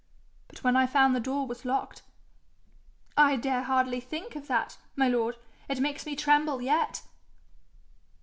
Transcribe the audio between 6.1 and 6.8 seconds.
tremble